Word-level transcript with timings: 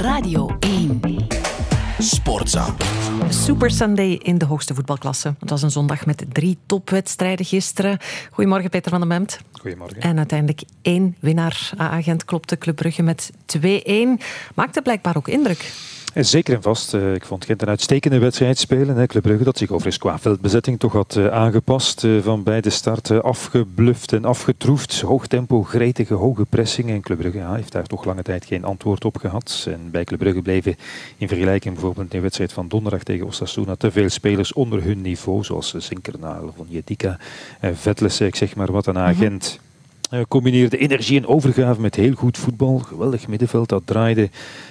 Radio 0.00 0.56
1. 0.60 1.00
Sportza. 1.98 2.74
Super 3.28 3.70
Sunday 3.70 4.12
in 4.12 4.38
de 4.38 4.44
hoogste 4.44 4.74
voetbalklasse. 4.74 5.34
Het 5.38 5.50
was 5.50 5.62
een 5.62 5.70
zondag 5.70 6.06
met 6.06 6.24
drie 6.32 6.58
topwedstrijden 6.66 7.46
gisteren. 7.46 7.98
Goedemorgen 8.30 8.70
Peter 8.70 8.90
van 8.90 9.00
den 9.00 9.08
Bemt. 9.08 9.40
Goedemorgen. 9.52 10.00
En 10.00 10.16
uiteindelijk 10.16 10.62
één 10.82 11.16
winnaar. 11.20 11.70
A-agent 11.80 12.24
klopte 12.24 12.58
Club 12.58 12.76
Brugge 12.76 13.02
met 13.02 13.30
2-1. 13.58 13.60
Maakte 14.54 14.82
blijkbaar 14.82 15.16
ook 15.16 15.28
indruk. 15.28 15.72
En 16.12 16.24
zeker 16.26 16.54
en 16.54 16.62
vast. 16.62 16.94
eh, 16.94 17.14
Ik 17.14 17.24
vond 17.24 17.44
Gent 17.44 17.62
een 17.62 17.68
uitstekende 17.68 18.18
wedstrijd 18.18 18.58
spelen. 18.58 18.96
hè. 18.96 19.06
Club 19.06 19.22
Brugge 19.22 19.44
dat 19.44 19.58
zich 19.58 19.68
overigens 19.70 19.98
qua 19.98 20.18
veldbezetting 20.18 20.78
toch 20.78 20.92
had 20.92 21.16
eh, 21.16 21.26
aangepast. 21.26 22.04
eh, 22.04 22.18
Van 22.22 22.42
bij 22.42 22.60
de 22.60 22.70
start 22.70 23.10
afgebluft 23.22 24.12
en 24.12 24.24
afgetroefd. 24.24 25.00
Hoog 25.00 25.26
tempo, 25.26 25.62
gretige, 25.62 26.14
hoge 26.14 26.44
pressing. 26.44 26.90
En 26.90 27.00
Club 27.00 27.18
Brugge 27.18 27.38
ja, 27.38 27.54
heeft 27.54 27.72
daar 27.72 27.86
toch 27.86 28.04
lange 28.04 28.22
tijd 28.22 28.44
geen 28.44 28.64
antwoord 28.64 29.04
op 29.04 29.16
gehad. 29.16 29.66
En 29.68 29.90
bij 29.90 30.04
Club 30.04 30.18
Brugge 30.18 30.42
bleven 30.42 30.76
in 31.16 31.28
vergelijking 31.28 31.74
bijvoorbeeld 31.74 32.06
in 32.12 32.16
de 32.16 32.22
wedstrijd 32.22 32.52
van 32.52 32.68
donderdag 32.68 33.02
tegen 33.02 33.26
Osasuna 33.26 33.76
te 33.76 33.90
veel 33.90 34.08
spelers 34.08 34.52
onder 34.52 34.82
hun 34.82 35.00
niveau. 35.00 35.44
Zoals 35.44 35.74
Zinkernaal, 35.76 36.52
Von 36.56 36.66
Jedika, 36.68 37.18
eh, 37.60 37.70
Vetlesen, 37.74 38.26
ik 38.26 38.36
zeg 38.36 38.54
maar 38.56 38.72
wat, 38.72 38.86
een 38.86 38.98
agent. 38.98 39.60
Eh, 40.10 40.20
combineerde 40.28 40.78
energie 40.78 41.18
en 41.18 41.26
overgave 41.26 41.80
met 41.80 41.94
heel 41.94 42.14
goed 42.14 42.38
voetbal. 42.38 42.78
Geweldig 42.78 43.28
middenveld 43.28 43.68
dat 43.68 43.82
draaide 43.84 44.30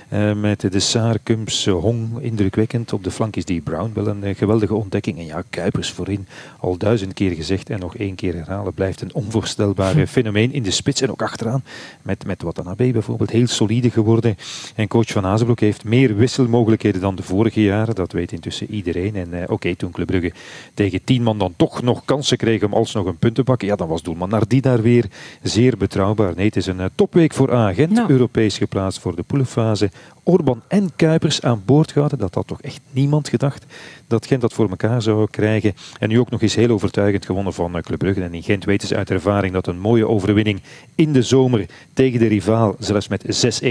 eh, 0.09 0.34
met 0.34 0.71
de 0.71 0.80
Saar, 0.80 1.20
Kums, 1.23 1.66
Hong. 1.66 2.21
Indrukwekkend. 2.21 2.93
Op 2.93 3.03
de 3.03 3.11
flank 3.11 3.35
is 3.35 3.45
die 3.45 3.61
Brown 3.61 3.91
wel 3.94 4.07
een 4.07 4.23
eh, 4.23 4.35
geweldige 4.35 4.75
ontdekking. 4.75 5.17
En 5.17 5.25
ja, 5.25 5.44
Kuipers 5.49 5.91
voorin. 5.91 6.27
Al 6.59 6.77
duizend 6.77 7.13
keer 7.13 7.31
gezegd 7.31 7.70
en 7.70 7.80
nog 7.80 7.95
één 7.95 8.16
keer 8.16 8.33
herhalen. 8.33 8.73
Blijft 8.73 9.02
een 9.02 9.13
onvoorstelbaar 9.13 10.07
fenomeen 10.07 10.53
in 10.53 10.63
de 10.63 10.71
spits 10.71 11.02
en 11.02 11.11
ook 11.11 11.21
achteraan. 11.21 11.63
Met, 12.02 12.25
met 12.25 12.41
Watanabe 12.41 12.91
bijvoorbeeld. 12.91 13.30
Heel 13.30 13.47
solide 13.47 13.89
geworden. 13.89 14.38
En 14.75 14.88
coach 14.88 15.11
Van 15.11 15.25
Azenbroek 15.25 15.59
heeft 15.59 15.83
meer 15.83 16.16
wisselmogelijkheden 16.16 17.02
dan 17.02 17.16
de 17.16 17.23
vorige 17.23 17.61
jaren. 17.61 17.95
Dat 17.95 18.11
weet 18.11 18.31
intussen 18.31 18.71
iedereen. 18.71 19.16
En 19.16 19.49
oké, 19.49 19.75
toen 19.75 19.92
Club 19.92 20.08
Brugge 20.08 20.31
tegen 20.73 21.03
tien 21.03 21.23
man 21.23 21.38
dan 21.38 21.53
toch 21.58 21.81
nog 21.81 22.05
kansen 22.05 22.38
kreeg 22.38 22.64
om 22.64 22.73
alsnog 22.73 23.05
een 23.05 23.17
punt 23.17 23.36
te 23.36 23.44
pakken. 23.44 23.67
Ja, 23.67 23.75
dan 23.75 23.88
was 23.88 24.02
doelman 24.02 24.30
Nardi 24.30 24.59
daar 24.59 24.81
weer 24.81 25.05
zeer 25.41 25.77
betrouwbaar. 25.77 26.35
Nee, 26.35 26.45
het 26.45 26.55
is 26.55 26.66
een 26.66 26.80
eh, 26.80 26.85
topweek 26.95 27.33
voor 27.33 27.53
Agent. 27.53 27.97
Ja. 27.97 28.05
Europees 28.09 28.58
geplaatst 28.58 28.99
voor 28.99 29.16
de 29.16 29.23
poelenfase. 29.23 29.89
Orban 30.30 30.61
en 30.67 30.89
Kuipers 30.95 31.41
aan 31.41 31.61
boord 31.66 31.91
gehouden. 31.91 32.19
Dat 32.19 32.35
had 32.35 32.47
toch 32.47 32.61
echt 32.61 32.80
niemand 32.91 33.30
gedacht 33.30 33.66
dat 34.08 34.25
Gent 34.25 34.41
dat 34.41 34.53
voor 34.53 34.69
elkaar 34.69 35.02
zou 35.02 35.27
krijgen. 35.30 35.73
En 35.99 36.09
nu 36.09 36.19
ook 36.19 36.30
nog 36.30 36.41
eens 36.41 36.55
heel 36.55 36.69
overtuigend 36.69 37.25
gewonnen 37.25 37.53
van 37.53 37.75
eh, 37.75 37.81
Club 37.81 37.99
Brugge. 37.99 38.23
En 38.23 38.33
in 38.33 38.44
Gent 38.44 38.66
weten 38.66 38.88
ze 38.88 38.95
uit 38.95 39.09
ervaring 39.09 39.53
dat 39.53 39.67
een 39.67 39.80
mooie 39.80 40.08
overwinning 40.08 40.61
in 40.95 41.13
de 41.13 41.21
zomer 41.21 41.66
tegen 41.94 42.19
de 42.19 42.27
rivaal, 42.27 42.75
zelfs 42.80 43.08
met 43.08 43.23
6-1 43.25 43.27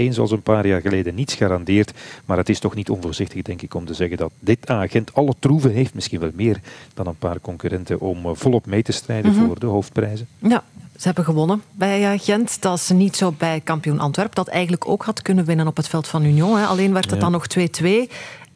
zoals 0.09 0.31
een 0.31 0.41
paar 0.41 0.67
jaar 0.67 0.81
geleden, 0.81 1.15
niets 1.15 1.33
garandeert. 1.33 1.93
Maar 2.25 2.37
het 2.37 2.49
is 2.49 2.59
toch 2.59 2.75
niet 2.75 2.89
onvoorzichtig, 2.89 3.41
denk 3.41 3.61
ik, 3.61 3.73
om 3.73 3.85
te 3.85 3.93
zeggen 3.93 4.17
dat 4.17 4.31
dit 4.39 4.67
agent 4.67 5.13
alle 5.13 5.33
troeven 5.39 5.71
heeft, 5.71 5.93
misschien 5.93 6.19
wel 6.19 6.31
meer 6.33 6.59
dan 6.93 7.07
een 7.07 7.17
paar 7.17 7.39
concurrenten, 7.41 7.99
om 7.99 8.25
eh, 8.25 8.31
volop 8.33 8.65
mee 8.65 8.83
te 8.83 8.91
strijden 8.91 9.33
voor 9.33 9.59
de 9.59 9.65
hoofdprijzen. 9.65 10.27
Ja, 10.37 10.63
ze 10.99 11.05
hebben 11.05 11.25
gewonnen 11.25 11.61
bij 11.71 12.11
eh, 12.11 12.19
Gent. 12.19 12.61
Dat 12.61 12.77
is 12.77 12.89
niet 12.89 13.15
zo 13.15 13.31
bij 13.37 13.61
kampioen 13.63 13.99
Antwerp. 13.99 14.35
Dat 14.35 14.47
eigenlijk 14.47 14.87
ook 14.89 15.03
had 15.03 15.21
kunnen 15.21 15.45
winnen 15.45 15.67
op 15.67 15.77
het 15.77 15.87
veld 15.87 16.07
van 16.07 16.23
Union. 16.23 16.48
Hè. 16.57 16.65
Alleen 16.65 16.93
werd 16.93 17.05
het 17.05 17.13
Ja. 17.13 17.19
dan 17.19 17.31
nog 17.31 17.47
2-2. 17.47 18.09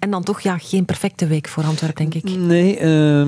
En 0.04 0.10
dan 0.10 0.24
toch 0.24 0.42
ja, 0.42 0.58
geen 0.58 0.86
perfecte 0.86 1.28
week 1.28 1.48
voor 1.48 1.64
Antwerp, 1.64 1.96
denk 1.96 2.14
ik. 2.14 2.24
Nee, 2.24 2.78
eh, 2.78 3.20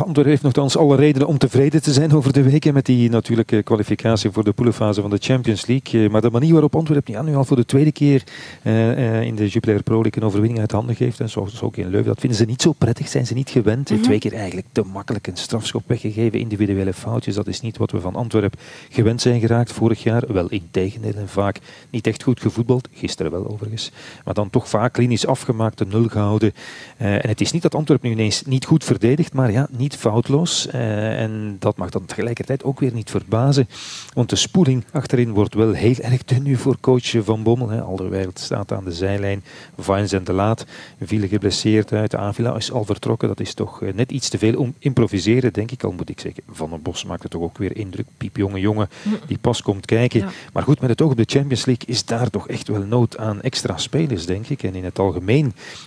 Antwerpen 0.00 0.26
heeft 0.26 0.42
nogthans 0.42 0.76
alle 0.76 0.96
redenen 0.96 1.28
om 1.28 1.38
tevreden 1.38 1.82
te 1.82 1.92
zijn 1.92 2.12
over 2.12 2.32
de 2.32 2.42
weken 2.42 2.74
met 2.74 2.86
die 2.86 3.10
natuurlijke 3.10 3.62
kwalificatie 3.62 4.30
voor 4.30 4.44
de 4.44 4.52
poelenfase 4.52 5.00
van 5.00 5.10
de 5.10 5.18
Champions 5.20 5.66
League. 5.66 6.04
Eh, 6.04 6.10
maar 6.10 6.20
de 6.20 6.30
manier 6.30 6.52
waarop 6.52 6.76
Antwerpen 6.76 7.12
ja, 7.12 7.22
nu 7.22 7.34
al 7.34 7.44
voor 7.44 7.56
de 7.56 7.64
tweede 7.64 7.92
keer 7.92 8.22
eh, 8.62 9.22
in 9.22 9.34
de 9.34 9.48
Jupiler 9.48 9.82
Pro 9.82 10.02
League 10.02 10.22
een 10.22 10.28
overwinning 10.28 10.60
uit 10.60 10.72
handen 10.72 10.96
geeft, 10.96 11.20
en 11.20 11.28
zoals 11.28 11.62
ook 11.62 11.76
in 11.76 11.88
Leuven, 11.88 12.08
dat 12.08 12.20
vinden 12.20 12.38
ze 12.38 12.44
niet 12.44 12.62
zo 12.62 12.72
prettig, 12.72 13.08
zijn 13.08 13.26
ze 13.26 13.34
niet 13.34 13.50
gewend. 13.50 13.90
Eh, 13.90 13.98
Twee 13.98 14.18
keer 14.18 14.34
eigenlijk 14.34 14.66
te 14.72 14.82
makkelijk 14.92 15.26
een 15.26 15.36
strafschop 15.36 15.82
weggegeven, 15.86 16.38
individuele 16.38 16.92
foutjes, 16.92 17.34
dat 17.34 17.46
is 17.46 17.60
niet 17.60 17.76
wat 17.76 17.90
we 17.90 18.00
van 18.00 18.14
Antwerpen 18.14 18.58
gewend 18.88 19.20
zijn 19.20 19.40
geraakt 19.40 19.72
vorig 19.72 20.02
jaar. 20.02 20.22
Wel 20.32 20.48
in 20.48 20.68
tegendeel 20.70 21.14
en 21.14 21.28
vaak 21.28 21.58
niet 21.90 22.06
echt 22.06 22.22
goed 22.22 22.40
gevoetbald, 22.40 22.88
gisteren 22.92 23.32
wel 23.32 23.48
overigens, 23.48 23.90
maar 24.24 24.34
dan 24.34 24.50
toch 24.50 24.68
vaak 24.68 24.92
klinisch 24.92 25.26
afgemaakt, 25.52 25.78
de 25.78 25.86
nul 25.86 26.08
gehouden. 26.08 26.52
Eh, 26.96 27.14
en 27.14 27.28
het 27.28 27.40
is 27.40 27.52
niet 27.52 27.62
dat 27.62 27.74
Antwerpen 27.74 28.08
nu 28.08 28.14
ineens 28.14 28.42
niet 28.42 28.64
goed 28.64 28.84
verdedigt, 28.84 29.32
maar 29.32 29.52
ja, 29.52 29.68
niet 29.70 29.96
foutloos. 29.96 30.66
Eh, 30.66 31.20
en 31.20 31.56
dat 31.58 31.76
mag 31.76 31.90
dan 31.90 32.04
tegelijkertijd 32.04 32.64
ook 32.64 32.80
weer 32.80 32.92
niet 32.92 33.10
verbazen, 33.10 33.68
want 34.14 34.30
de 34.30 34.36
spoeling 34.36 34.84
achterin 34.92 35.32
wordt 35.32 35.54
wel 35.54 35.72
heel 35.72 35.96
erg 36.00 36.24
dun 36.24 36.42
nu 36.42 36.56
voor 36.56 36.76
coach 36.80 37.14
Van 37.24 37.42
Bommel. 37.42 37.68
Hè. 37.68 37.80
Alderweireld 37.80 38.38
staat 38.38 38.72
aan 38.72 38.84
de 38.84 38.92
zijlijn, 38.92 39.44
Vines 39.78 40.12
en 40.12 40.24
De 40.24 40.32
Laat 40.32 40.66
vielen 41.00 41.28
geblesseerd 41.28 41.92
uit. 41.92 42.14
Avila 42.14 42.56
is 42.56 42.72
al 42.72 42.84
vertrokken, 42.84 43.28
dat 43.28 43.40
is 43.40 43.54
toch 43.54 43.82
eh, 43.82 43.94
net 43.94 44.12
iets 44.12 44.28
te 44.28 44.38
veel 44.38 44.58
om 44.58 44.74
improviseren, 44.78 45.52
denk 45.52 45.70
ik. 45.70 45.84
Al 45.84 45.92
moet 45.92 46.10
ik 46.10 46.20
zeggen, 46.20 46.42
Van 46.50 46.70
den 46.70 46.82
Bos 46.82 47.04
maakt 47.04 47.22
het 47.22 47.30
toch 47.30 47.42
ook 47.42 47.58
weer 47.58 47.76
indruk. 47.76 48.06
Piepjonge 48.16 48.60
jongen 48.60 48.88
die 49.26 49.38
pas 49.38 49.62
komt 49.62 49.86
kijken. 49.86 50.20
Ja. 50.20 50.28
Maar 50.52 50.62
goed, 50.62 50.80
met 50.80 50.90
het 50.90 51.02
oog 51.02 51.10
op 51.10 51.16
de 51.16 51.24
Champions 51.26 51.64
League 51.64 51.86
is 51.86 52.04
daar 52.04 52.30
toch 52.30 52.48
echt 52.48 52.68
wel 52.68 52.82
nood 52.82 53.18
aan 53.18 53.42
extra 53.42 53.76
spelers, 53.76 54.26
denk 54.26 54.48
ik. 54.48 54.62
En 54.62 54.74
in 54.74 54.84
het 54.84 54.98
algemeen 54.98 55.41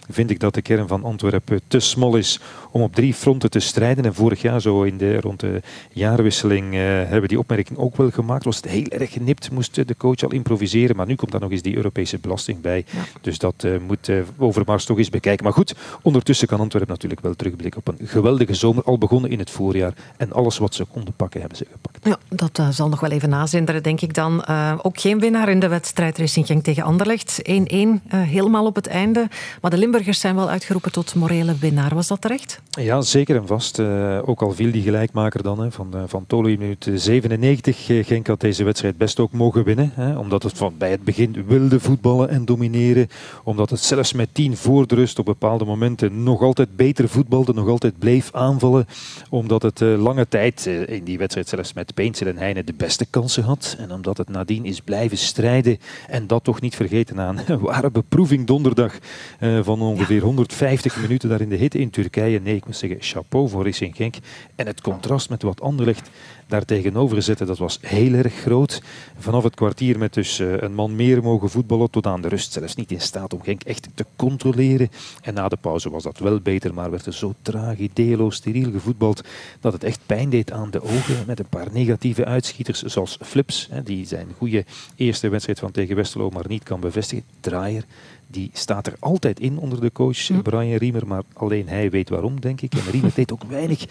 vind 0.09 0.29
ik 0.29 0.39
dat 0.39 0.53
de 0.53 0.61
kern 0.61 0.87
van 0.87 1.03
Antwerpen 1.03 1.61
te 1.67 1.79
smal 1.79 2.15
is 2.15 2.39
om 2.71 2.81
op 2.81 2.95
drie 2.95 3.13
fronten 3.13 3.49
te 3.49 3.59
strijden. 3.59 4.05
En 4.05 4.13
vorig 4.13 4.41
jaar, 4.41 4.61
zo 4.61 4.83
in 4.83 4.97
de, 4.97 5.19
rond 5.19 5.39
de 5.39 5.61
jaarwisseling, 5.91 6.73
eh, 6.73 6.79
hebben 6.79 7.21
we 7.21 7.27
die 7.27 7.39
opmerking 7.39 7.77
ook 7.77 7.97
wel 7.97 8.11
gemaakt. 8.11 8.43
Was 8.43 8.55
het 8.55 8.67
heel 8.67 8.87
erg 8.87 9.11
genipt, 9.11 9.51
moest 9.51 9.87
de 9.87 9.97
coach 9.97 10.23
al 10.23 10.31
improviseren. 10.31 10.95
Maar 10.95 11.05
nu 11.05 11.15
komt 11.15 11.31
daar 11.31 11.41
nog 11.41 11.51
eens 11.51 11.61
die 11.61 11.75
Europese 11.75 12.17
belasting 12.17 12.61
bij. 12.61 12.85
Dus 13.21 13.37
dat 13.37 13.63
eh, 13.63 13.71
moet 13.87 14.09
eh, 14.09 14.17
Overmars 14.37 14.85
toch 14.85 14.97
eens 14.97 15.09
bekijken. 15.09 15.43
Maar 15.43 15.53
goed, 15.53 15.75
ondertussen 16.01 16.47
kan 16.47 16.59
Antwerpen 16.59 16.91
natuurlijk 16.93 17.21
wel 17.21 17.35
terugblikken 17.35 17.81
op 17.85 17.87
een 17.87 18.07
geweldige 18.07 18.53
zomer. 18.53 18.83
Al 18.83 18.97
begonnen 18.97 19.31
in 19.31 19.39
het 19.39 19.49
voorjaar. 19.49 19.93
En 20.17 20.31
alles 20.31 20.57
wat 20.57 20.75
ze 20.75 20.85
konden 20.85 21.13
pakken, 21.13 21.39
hebben 21.39 21.57
ze 21.57 21.65
gepakt. 21.71 22.05
Ja, 22.05 22.17
dat 22.29 22.75
zal 22.75 22.89
nog 22.89 22.99
wel 22.99 23.11
even 23.11 23.29
nazinderen, 23.29 23.83
denk 23.83 24.01
ik 24.01 24.13
dan. 24.13 24.47
Ook 24.81 24.99
geen 24.99 25.19
winnaar 25.19 25.49
in 25.49 25.59
de 25.59 25.67
wedstrijd 25.67 26.17
Racing 26.17 26.45
Genk 26.45 26.63
tegen 26.63 26.83
Anderlecht. 26.83 27.41
1-1, 27.43 28.01
eh, 28.07 28.21
helemaal 28.21 28.65
op 28.65 28.75
het 28.75 28.87
einde. 28.87 29.27
Maar 29.61 29.71
de 29.71 29.77
Limburgers 29.77 30.19
zijn 30.19 30.35
wel 30.35 30.49
uitgeroepen 30.49 30.91
tot 30.91 31.15
morele 31.15 31.55
winnaar. 31.59 31.95
Was 31.95 32.07
dat 32.07 32.21
terecht? 32.21 32.61
Ja, 32.69 33.01
zeker 33.01 33.35
en 33.35 33.47
vast. 33.47 33.79
Eh, 33.79 34.19
ook 34.25 34.41
al 34.41 34.51
viel 34.51 34.71
die 34.71 34.81
gelijkmaker 34.81 35.43
dan 35.43 35.59
hè, 35.59 35.71
van, 35.71 35.93
eh, 35.93 36.01
van 36.07 36.25
Tolo 36.27 36.47
in 36.47 36.59
minuut 36.59 36.89
97. 36.93 37.89
Eh, 37.89 38.05
Genk 38.05 38.27
had 38.27 38.39
deze 38.39 38.63
wedstrijd 38.63 38.97
best 38.97 39.19
ook 39.19 39.31
mogen 39.31 39.63
winnen. 39.63 39.91
Hè, 39.93 40.17
omdat 40.17 40.43
het 40.43 40.57
van 40.57 40.73
bij 40.77 40.91
het 40.91 41.03
begin 41.03 41.43
wilde 41.47 41.79
voetballen 41.79 42.29
en 42.29 42.45
domineren. 42.45 43.07
Omdat 43.43 43.69
het 43.69 43.79
zelfs 43.79 44.13
met 44.13 44.29
tien 44.31 44.57
voor 44.57 44.87
de 44.87 44.95
rust 44.95 45.19
op 45.19 45.25
bepaalde 45.25 45.65
momenten 45.65 46.23
nog 46.23 46.41
altijd 46.41 46.75
beter 46.75 47.09
voetbalde. 47.09 47.53
Nog 47.53 47.67
altijd 47.67 47.99
bleef 47.99 48.29
aanvallen. 48.33 48.87
Omdat 49.29 49.61
het 49.61 49.79
lange 49.79 50.27
tijd 50.27 50.65
in 50.65 51.03
die 51.03 51.17
wedstrijd 51.17 51.47
zelfs 51.47 51.73
met 51.73 51.93
Peensel 51.93 52.27
en 52.27 52.37
Heine 52.37 52.63
de 52.63 52.73
beste 52.73 53.05
kansen 53.05 53.43
had. 53.43 53.75
En 53.79 53.91
omdat 53.91 54.17
het 54.17 54.29
nadien 54.29 54.65
is 54.65 54.81
blijven 54.81 55.17
strijden. 55.17 55.77
En 56.07 56.27
dat 56.27 56.43
toch 56.43 56.61
niet 56.61 56.75
vergeten 56.75 57.19
aan 57.19 57.39
ware 57.59 57.91
beproeving 57.91 58.47
donderdag 58.47 58.93
eh, 59.39 59.59
van 59.63 59.81
ongeveer 59.81 60.21
150 60.21 61.01
minuten 61.01 61.29
daar 61.29 61.41
in 61.41 61.49
de 61.49 61.55
hitte 61.55 61.77
in 61.77 61.89
Turkije. 61.89 62.39
Nee, 62.39 62.55
ik 62.55 62.65
moet 62.65 62.77
zeggen, 62.77 62.97
chapeau 63.01 63.49
voor 63.49 63.63
Racing 63.63 63.95
Genk. 63.95 64.15
En 64.55 64.67
het 64.67 64.81
contrast 64.81 65.29
met 65.29 65.41
wat 65.41 65.61
Anderlecht 65.61 66.09
daar 66.47 66.65
tegenover 66.65 67.21
zetten, 67.21 67.47
dat 67.47 67.57
was 67.57 67.79
heel 67.81 68.13
erg 68.13 68.33
groot. 68.33 68.81
Vanaf 69.17 69.43
het 69.43 69.55
kwartier 69.55 69.97
met 69.97 70.13
dus 70.13 70.39
eh, 70.39 70.57
een 70.57 70.73
man 70.73 70.95
meer 70.95 71.23
mogen 71.23 71.49
voetballen 71.49 71.89
tot 71.89 72.05
aan 72.05 72.21
de 72.21 72.27
rust 72.27 72.51
zelfs 72.51 72.75
niet 72.75 72.91
in 72.91 73.01
staat 73.01 73.33
om 73.33 73.41
Genk 73.43 73.63
echt 73.63 73.89
te 73.93 74.05
controleren. 74.15 74.89
En 75.21 75.33
na 75.33 75.47
de 75.47 75.57
pauze 75.61 75.89
was 75.89 76.03
dat 76.03 76.17
wel 76.17 76.39
beter, 76.39 76.73
maar 76.73 76.91
werd 76.91 77.05
er 77.05 77.13
zo 77.13 77.33
traag, 77.41 77.77
idelo, 77.77 78.29
steriel 78.29 78.71
gevoetbald 78.71 79.21
dat 79.59 79.73
het 79.73 79.83
echt 79.83 79.99
pijn 80.05 80.29
deed 80.29 80.51
aan 80.51 80.71
de 80.71 80.83
ogen 80.83 81.23
met 81.27 81.39
een 81.39 81.49
paar 81.49 81.67
negatieve 81.71 82.25
uitschieters 82.25 82.83
zoals 82.83 83.17
Flips, 83.21 83.69
die 83.83 84.05
zijn 84.05 84.27
goede 84.37 84.65
eerste 84.95 85.29
wedstrijd 85.29 85.59
van 85.59 85.71
tegen 85.71 85.95
Westerlo 85.95 86.29
maar 86.29 86.47
niet 86.47 86.63
kan 86.63 86.79
bevestigen. 86.79 87.23
Draaier, 87.39 87.83
die 88.27 88.49
staat 88.53 88.87
er 88.87 88.95
altijd 88.99 89.39
in 89.39 89.57
onder 89.57 89.81
de 89.81 89.91
coach 89.91 90.41
Brian 90.41 90.77
Riemer, 90.77 91.07
maar 91.07 91.23
alleen 91.33 91.67
hij 91.67 91.89
weet 91.89 92.09
waarom, 92.09 92.41
denk 92.41 92.61
ik. 92.61 92.73
En 92.73 92.91
Riemer 92.91 93.11
deed 93.15 93.31
ook 93.31 93.43
weinig 93.43 93.85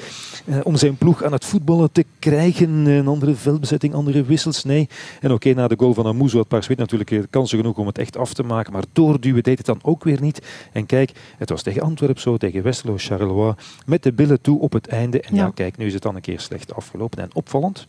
eh, 0.45 0.59
om 0.63 0.77
zijn 0.77 0.97
ploeg 0.97 1.23
aan 1.23 1.33
het 1.33 1.45
voetballen 1.45 1.93
te 1.93 2.05
krijgen. 2.19 2.44
Een 2.53 3.07
andere 3.09 3.35
veldbezetting, 3.35 3.95
andere 3.95 4.25
wissels, 4.25 4.65
nee. 4.65 4.89
En 5.21 5.33
oké, 5.33 5.53
na 5.55 5.69
de 5.69 5.75
goal 5.79 5.95
van 5.95 6.07
Amuzo 6.07 6.37
had 6.37 6.49
Paarswit 6.49 6.79
natuurlijk 6.79 7.11
eh, 7.11 7.23
kansen 7.31 7.59
genoeg 7.59 7.77
om 7.79 7.87
het 7.87 7.99
echt 7.99 8.17
af 8.17 8.35
te 8.35 8.43
maken, 8.43 8.73
maar 8.73 8.85
doorduwen 8.93 9.43
deed 9.43 9.57
het 9.59 9.67
dan 9.67 9.79
ook 9.83 10.05
weer 10.05 10.21
niet. 10.21 10.43
En 10.73 10.87
kijk, 10.87 11.13
het 11.39 11.49
was 11.51 11.63
tegen 11.63 11.83
Antwerpen 11.83 12.21
zo, 12.21 12.37
tegen 12.37 12.63
Westerlo, 12.63 12.95
Charleroi, 12.97 13.55
met 13.87 14.03
de 14.03 14.13
billen 14.13 14.41
toe 14.41 14.61
op 14.61 14.73
het 14.73 14.87
einde. 14.87 15.21
En 15.21 15.35
ja, 15.35 15.45
Ja. 15.45 15.51
kijk, 15.55 15.77
nu 15.77 15.87
is 15.87 15.93
het 15.95 16.03
dan 16.03 16.15
een 16.15 16.21
keer 16.21 16.41
slecht 16.41 16.75
afgelopen. 16.75 17.19
En 17.23 17.31
opvallend, 17.35 17.87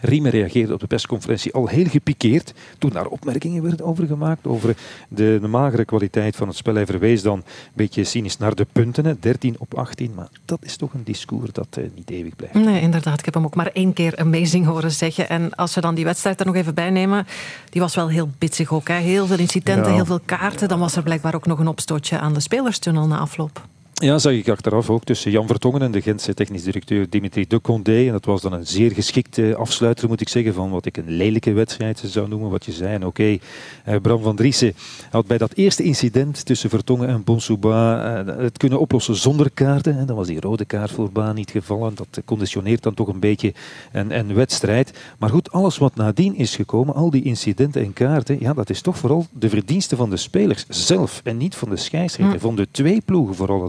Riemer 0.00 0.30
reageerde 0.30 0.72
op 0.72 0.80
de 0.80 0.86
persconferentie 0.86 1.52
al 1.52 1.66
heel 1.66 1.86
gepikeerd 1.86 2.54
toen 2.78 2.90
daar 2.90 3.06
opmerkingen 3.06 3.62
werden 3.62 3.86
over 3.86 4.06
gemaakt, 4.06 4.46
over 4.46 4.76
de, 5.08 5.38
de, 5.40 5.48
magere 5.48 5.84
kwaliteit 5.84 6.36
van 6.36 6.48
het 6.48 6.56
spel. 6.56 6.74
Hij 6.74 6.86
verwees 6.86 7.22
dan 7.22 7.38
een 7.38 7.44
beetje 7.74 8.04
cynisch 8.04 8.38
naar 8.38 8.54
de 8.54 8.66
punten, 8.72 9.04
hè, 9.04 9.18
13 9.18 9.54
op 9.58 9.74
18, 9.74 10.12
maar 10.14 10.28
dat 10.44 10.58
is 10.62 10.76
toch 10.76 10.94
een 10.94 11.04
discours 11.04 11.52
dat 11.52 11.76
uh, 11.78 11.84
niet 11.94 12.10
eeuwig 12.10 12.36
blijft. 12.36 12.54
Nee, 12.54 12.80
inderdaad. 12.80 13.18
Ik 13.18 13.24
heb 13.24 13.34
hem 13.34 13.44
ook 13.44 13.54
maar 13.54 13.70
één 13.72 13.92
keer 13.92 14.16
amazing 14.16 14.66
horen 14.66 14.92
zeggen. 14.92 15.28
En 15.28 15.54
als 15.54 15.74
we 15.74 15.80
dan 15.80 15.94
die 15.94 16.04
wedstrijd 16.04 16.40
er 16.40 16.46
nog 16.46 16.54
even 16.54 16.74
bij 16.74 16.90
nemen, 16.90 17.26
die 17.70 17.80
was 17.80 17.94
wel 17.94 18.08
heel 18.08 18.30
bitsig 18.38 18.72
ook. 18.72 18.88
Hè. 18.88 18.94
Heel 18.94 19.26
veel 19.26 19.38
incidenten, 19.38 19.90
ja. 19.90 19.94
heel 19.94 20.04
veel 20.04 20.20
kaarten. 20.24 20.68
Dan 20.68 20.78
was 20.78 20.96
er 20.96 21.02
blijkbaar 21.02 21.34
ook 21.34 21.46
nog 21.46 21.58
een 21.58 21.68
opstootje 21.68 22.18
aan 22.18 22.34
de 22.34 22.40
spelerstunnel 22.40 23.06
na 23.06 23.18
afloop. 23.18 23.66
Ja, 24.02 24.18
zag 24.18 24.32
ik 24.32 24.48
achteraf 24.48 24.90
ook 24.90 25.04
tussen 25.04 25.30
Jan 25.30 25.46
Vertongen 25.46 25.82
en 25.82 25.90
de 25.90 26.02
Gentse 26.02 26.34
technisch 26.34 26.62
directeur 26.62 27.10
Dimitri 27.10 27.46
de 27.46 27.60
Condé. 27.60 28.06
En 28.06 28.12
dat 28.12 28.24
was 28.24 28.42
dan 28.42 28.52
een 28.52 28.66
zeer 28.66 28.90
geschikte 28.90 29.54
afsluiter, 29.58 30.08
moet 30.08 30.20
ik 30.20 30.28
zeggen, 30.28 30.54
van 30.54 30.70
wat 30.70 30.86
ik 30.86 30.96
een 30.96 31.10
lelijke 31.10 31.52
wedstrijd 31.52 32.02
zou 32.06 32.28
noemen. 32.28 32.50
Wat 32.50 32.64
je 32.64 32.72
zei. 32.72 32.94
En 32.94 33.06
oké, 33.06 33.38
okay, 33.84 34.00
Bram 34.00 34.22
van 34.22 34.36
Driessen 34.36 34.74
had 35.10 35.26
bij 35.26 35.38
dat 35.38 35.52
eerste 35.54 35.82
incident 35.82 36.44
tussen 36.44 36.70
Vertongen 36.70 37.08
en 37.08 37.24
Bonsouba 37.24 38.24
uh, 38.26 38.36
het 38.36 38.58
kunnen 38.58 38.80
oplossen 38.80 39.16
zonder 39.16 39.50
kaarten. 39.50 39.98
En 39.98 40.06
dan 40.06 40.16
was 40.16 40.26
die 40.26 40.40
rode 40.40 40.64
kaart 40.64 40.90
voor 40.90 41.12
Baan 41.12 41.34
niet 41.34 41.50
gevallen. 41.50 41.94
Dat 41.94 42.24
conditioneert 42.24 42.82
dan 42.82 42.94
toch 42.94 43.08
een 43.08 43.20
beetje 43.20 43.54
een, 43.92 44.18
een 44.18 44.34
wedstrijd. 44.34 44.98
Maar 45.18 45.30
goed, 45.30 45.52
alles 45.52 45.78
wat 45.78 45.94
nadien 45.94 46.34
is 46.34 46.56
gekomen, 46.56 46.94
al 46.94 47.10
die 47.10 47.22
incidenten 47.22 47.82
en 47.82 47.92
kaarten, 47.92 48.36
ja, 48.40 48.52
dat 48.52 48.70
is 48.70 48.80
toch 48.80 48.98
vooral 48.98 49.26
de 49.32 49.48
verdienste 49.48 49.96
van 49.96 50.10
de 50.10 50.16
spelers 50.16 50.64
zelf 50.68 51.20
en 51.24 51.36
niet 51.36 51.54
van 51.54 51.70
de 51.70 51.76
scheidsrechter. 51.76 52.36
Hm. 52.36 52.42
Van 52.42 52.56
de 52.56 52.68
twee 52.70 53.00
ploegen 53.00 53.34
vooral 53.34 53.60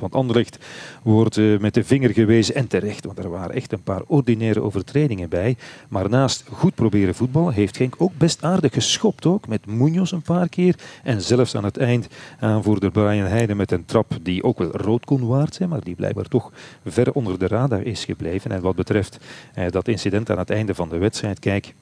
Want 0.00 0.14
Anderlecht 0.14 0.58
wordt 1.02 1.36
uh, 1.36 1.58
met 1.58 1.74
de 1.74 1.84
vinger 1.84 2.10
gewezen 2.10 2.54
en 2.54 2.66
terecht, 2.66 3.04
want 3.04 3.18
er 3.18 3.30
waren 3.30 3.54
echt 3.54 3.72
een 3.72 3.82
paar 3.82 4.02
ordinaire 4.06 4.62
overtredingen 4.62 5.28
bij. 5.28 5.56
Maar 5.88 6.08
naast 6.08 6.44
goed 6.52 6.74
proberen 6.74 7.14
voetballen 7.14 7.52
heeft 7.52 7.76
Genk 7.76 7.94
ook 7.98 8.12
best 8.16 8.42
aardig 8.42 8.72
geschopt 8.72 9.26
ook. 9.26 9.48
Met 9.48 9.66
Munoz 9.66 10.12
een 10.12 10.22
paar 10.22 10.48
keer 10.48 10.74
en 11.02 11.22
zelfs 11.22 11.54
aan 11.54 11.64
het 11.64 11.76
eind 11.76 12.08
aanvoerder 12.40 12.90
Brian 12.90 13.26
Heijden 13.26 13.56
met 13.56 13.72
een 13.72 13.84
trap 13.84 14.18
die 14.22 14.42
ook 14.42 14.58
wel 14.58 14.70
rood 14.70 15.04
kon 15.04 15.26
waard 15.26 15.54
zijn, 15.54 15.68
maar 15.68 15.84
die 15.84 15.94
blijkbaar 15.94 16.28
toch 16.28 16.52
ver 16.84 17.12
onder 17.12 17.38
de 17.38 17.46
radar 17.46 17.82
is 17.82 18.04
gebleven. 18.04 18.50
En 18.50 18.60
wat 18.60 18.76
betreft 18.76 19.18
eh, 19.54 19.70
dat 19.70 19.88
incident 19.88 20.30
aan 20.30 20.38
het 20.38 20.50
einde 20.50 20.74
van 20.74 20.88
de 20.88 20.98
wedstrijd, 20.98 21.38
kijk, 21.38 21.74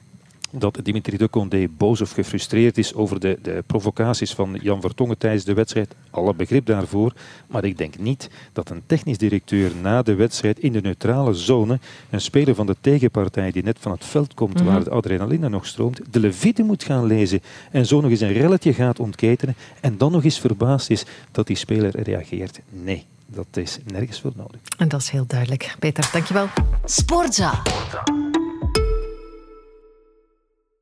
dat 0.57 0.79
Dimitri 0.83 1.17
de 1.17 1.29
Condé 1.29 1.67
boos 1.77 2.01
of 2.01 2.11
gefrustreerd 2.11 2.77
is 2.77 2.93
over 2.93 3.19
de, 3.19 3.39
de 3.41 3.63
provocaties 3.67 4.33
van 4.33 4.57
Jan 4.61 4.81
Vertongen 4.81 5.17
tijdens 5.17 5.43
de 5.43 5.53
wedstrijd. 5.53 5.95
Alle 6.09 6.33
begrip 6.33 6.65
daarvoor. 6.65 7.13
Maar 7.47 7.65
ik 7.65 7.77
denk 7.77 7.97
niet 7.97 8.29
dat 8.53 8.69
een 8.69 8.81
technisch 8.85 9.17
directeur 9.17 9.71
na 9.81 10.01
de 10.01 10.15
wedstrijd 10.15 10.59
in 10.59 10.71
de 10.71 10.81
neutrale 10.81 11.33
zone 11.33 11.79
een 12.09 12.21
speler 12.21 12.55
van 12.55 12.65
de 12.65 12.75
tegenpartij 12.81 13.51
die 13.51 13.63
net 13.63 13.77
van 13.79 13.91
het 13.91 14.05
veld 14.05 14.33
komt, 14.33 14.53
mm 14.53 14.65
-hmm. 14.65 14.73
waar 14.73 14.83
de 14.83 14.89
adrenaline 14.89 15.49
nog 15.49 15.65
stroomt, 15.65 16.01
de 16.11 16.19
levite 16.19 16.63
moet 16.63 16.83
gaan 16.83 17.05
lezen 17.05 17.41
en 17.71 17.85
zo 17.85 18.01
nog 18.01 18.11
eens 18.11 18.21
een 18.21 18.33
relletje 18.33 18.73
gaat 18.73 18.99
ontketenen 18.99 19.55
en 19.81 19.97
dan 19.97 20.11
nog 20.11 20.23
eens 20.23 20.39
verbaasd 20.39 20.89
is 20.89 21.05
dat 21.31 21.47
die 21.47 21.55
speler 21.55 22.01
reageert. 22.01 22.59
Nee, 22.69 23.05
dat 23.25 23.47
is 23.51 23.79
nergens 23.85 24.21
voor 24.21 24.31
nodig. 24.35 24.59
En 24.77 24.87
dat 24.87 25.01
is 25.01 25.09
heel 25.09 25.25
duidelijk. 25.27 25.75
Peter, 25.79 26.09
dankjewel. 26.11 26.47
Sportza. 26.85 27.61
Sportza. 27.63 28.24